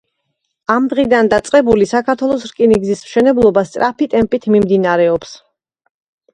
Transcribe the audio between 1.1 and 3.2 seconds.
დაწყებული, საქართველოს რკინიგზის